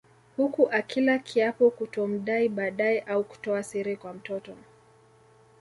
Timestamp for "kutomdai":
1.71-2.49